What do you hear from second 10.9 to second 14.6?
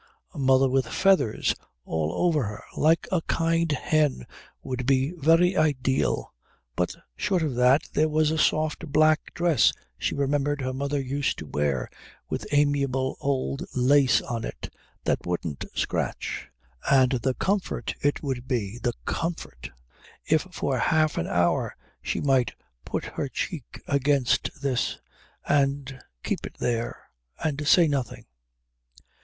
used to wear with amiable old lace on